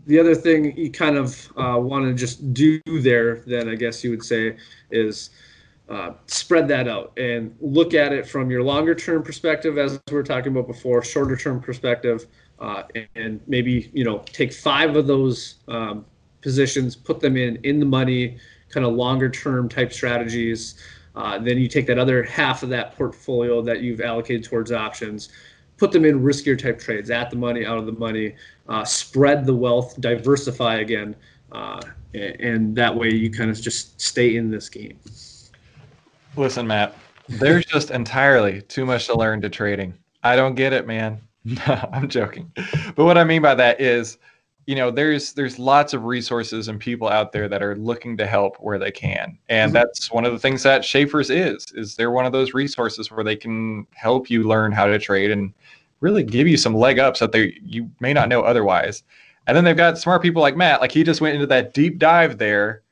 [0.07, 4.03] the other thing you kind of uh, want to just do there, then I guess
[4.03, 4.57] you would say,
[4.91, 5.31] is
[5.89, 10.15] uh, spread that out and look at it from your longer term perspective, as we
[10.15, 12.27] were talking about before, shorter term perspective,
[12.59, 12.85] uh,
[13.15, 16.05] and maybe you know take five of those um,
[16.41, 18.39] positions, put them in in the money,
[18.71, 20.83] kind of longer term type strategies.
[21.15, 25.29] Uh, then you take that other half of that portfolio that you've allocated towards options,
[25.77, 28.35] put them in riskier type trades, at the money, out of the money,
[28.69, 31.17] uh, spread the wealth, diversify again,
[31.53, 31.81] uh,
[32.15, 34.99] and that way you kind of just stay in this game.
[36.37, 36.95] Listen, Matt,
[37.29, 39.95] there's just entirely too much to learn to trading.
[40.23, 41.21] I don't get it, man.
[41.67, 42.51] I'm joking.
[42.95, 44.19] But what I mean by that is,
[44.67, 48.27] you know, there's there's lots of resources and people out there that are looking to
[48.27, 49.37] help where they can.
[49.49, 49.75] And mm-hmm.
[49.75, 53.25] that's one of the things that Schaeffer's is, is they're one of those resources where
[53.25, 55.53] they can help you learn how to trade and
[56.03, 59.03] really give you some leg ups that they you may not know otherwise.
[59.47, 61.99] And then they've got smart people like Matt, like he just went into that deep
[61.99, 62.83] dive there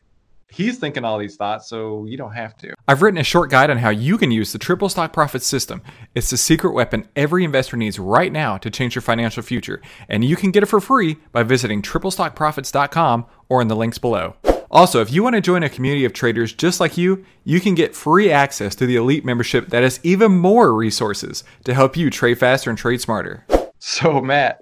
[0.51, 2.75] he's thinking all these thoughts, so you don't have to.
[2.87, 5.83] I've written a short guide on how you can use the triple stock profit system.
[6.15, 10.25] It's the secret weapon every investor needs right now to change your financial future, and
[10.25, 14.37] you can get it for free by visiting triplestockprofits.com or in the links below.
[14.71, 17.75] Also, if you want to join a community of traders just like you, you can
[17.75, 22.09] get free access to the elite membership that has even more resources to help you
[22.09, 23.45] trade faster and trade smarter.
[23.81, 24.61] So, Matt,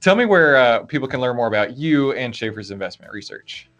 [0.00, 3.70] tell me where uh, people can learn more about you and Schaeffer's investment research.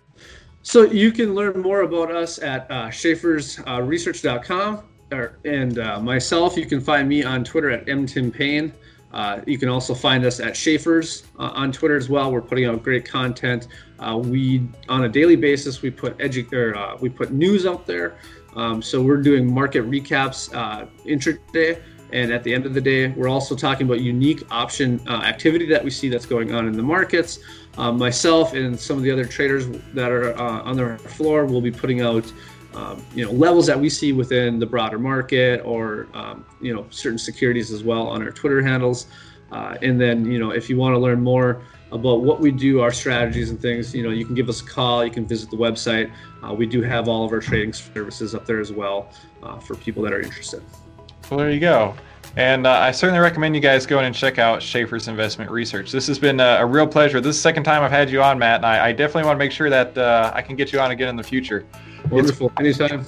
[0.63, 4.83] So you can learn more about us at uh, schaeffersresearch.com,
[5.13, 8.73] or, and uh, myself, you can find me on Twitter at mtimpane.
[9.17, 12.31] Uh, you can also find us at Schaeffer's uh, on Twitter as well.
[12.31, 13.67] We're putting out great content.
[13.99, 17.87] Uh, we on a daily basis we put edu- or, uh, we put news out
[17.87, 18.19] there.
[18.57, 21.81] Um, so we're doing market recaps uh, intraday,
[22.13, 25.65] and at the end of the day, we're also talking about unique option uh, activity
[25.65, 27.39] that we see that's going on in the markets.
[27.79, 32.03] myself and some of the other traders that are on the floor will be putting
[32.03, 32.31] out
[32.77, 36.87] um, you know levels that we see within the broader market or um, you know
[36.91, 39.07] certain securities as well on our Twitter handles.
[39.51, 41.63] Uh, and then you know if you want to learn more
[41.93, 44.65] about what we do, our strategies and things, you know you can give us a
[44.65, 45.05] call.
[45.05, 46.13] You can visit the website.
[46.45, 49.11] Uh, we do have all of our trading services up there as well
[49.43, 50.63] uh, for people that are interested.
[51.31, 51.95] Well, there you go.
[52.37, 55.91] And uh, I certainly recommend you guys go in and check out Schaeffer's Investment Research.
[55.91, 57.19] This has been a, a real pleasure.
[57.19, 59.37] This is the second time I've had you on, Matt, and I, I definitely want
[59.37, 61.65] to make sure that uh, I can get you on again in the future.
[62.11, 62.53] Wonderful.
[62.59, 63.05] It's, Anytime.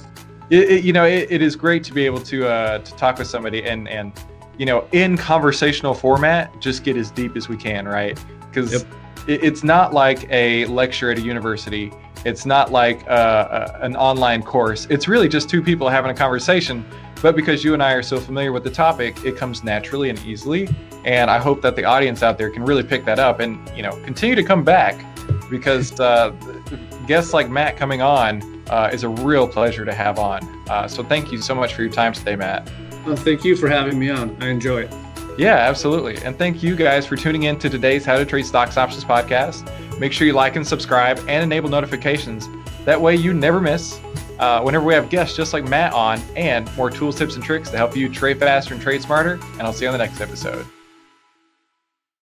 [0.49, 3.19] It, it, you know, it, it is great to be able to uh, to talk
[3.19, 4.13] with somebody and and
[4.59, 8.21] you know, in conversational format, just get as deep as we can, right?
[8.41, 8.83] Because yep.
[9.25, 11.93] it's not like a lecture at a university.
[12.25, 14.85] It's not like uh, uh, an online course.
[14.89, 16.85] It's really just two people having a conversation.
[17.21, 20.19] But because you and I are so familiar with the topic, it comes naturally and
[20.25, 20.67] easily.
[21.05, 23.81] And I hope that the audience out there can really pick that up and you
[23.81, 24.95] know continue to come back
[25.49, 26.31] because uh,
[27.07, 30.41] guests like Matt coming on uh, is a real pleasure to have on.
[30.69, 32.69] Uh, so thank you so much for your time today, Matt.
[33.05, 34.35] Well, thank you for having me on.
[34.41, 34.93] I enjoy it.
[35.37, 36.17] Yeah, absolutely.
[36.23, 39.65] And thank you guys for tuning in to today's How to Trade Stocks Options podcast.
[39.97, 42.47] Make sure you like and subscribe and enable notifications.
[42.85, 43.99] That way you never miss
[44.39, 47.69] uh, whenever we have guests just like Matt on and more tools, tips, and tricks
[47.69, 49.39] to help you trade faster and trade smarter.
[49.53, 50.65] And I'll see you on the next episode.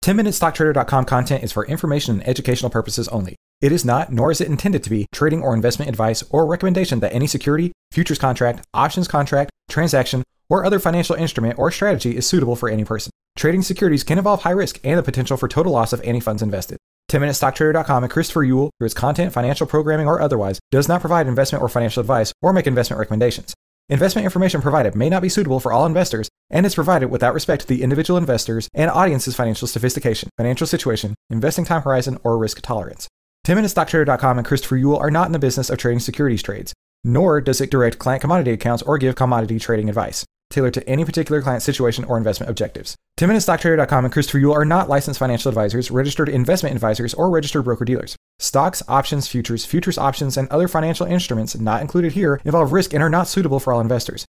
[0.03, 3.35] 10MinuteStockTrader.com content is for information and educational purposes only.
[3.60, 6.99] It is not, nor is it intended to be, trading or investment advice or recommendation
[6.99, 12.28] that any security, futures contract, options contract, transaction, or other financial instrument or strategy is
[12.28, 13.12] suitable for any person.
[13.36, 16.43] Trading securities can involve high risk and the potential for total loss of any funds
[16.43, 16.78] invested.
[17.10, 21.64] 10MinuteStockTrader.com and Christopher Uhl, through its content, financial programming, or otherwise, does not provide investment
[21.64, 23.55] or financial advice or make investment recommendations.
[23.89, 27.62] Investment information provided may not be suitable for all investors and is provided without respect
[27.64, 32.62] to the individual investors and audience's financial sophistication, financial situation, investing time horizon, or risk
[32.62, 33.08] tolerance.
[33.48, 36.74] 10MinuteStockTrader.com and Christopher Uhl are not in the business of trading securities trades,
[37.06, 41.06] nor does it direct client commodity accounts or give commodity trading advice tailored to any
[41.06, 42.98] particular client situation or investment objectives.
[43.18, 47.86] 10MinuteStockTrader.com and Christopher Uhl are not licensed financial advisors, registered investment advisors, or registered broker
[47.86, 48.18] dealers.
[48.39, 53.02] Stocks, options, futures, futures options, and other financial instruments not included here involve risk and
[53.02, 54.26] are not suitable for all investors.